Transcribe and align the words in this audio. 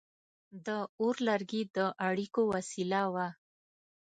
•د 0.65 0.67
اور 0.99 1.15
لوګي 1.27 1.61
د 1.75 1.77
اړیکو 2.07 2.41
وسیله 2.53 3.01
وه. 3.13 3.27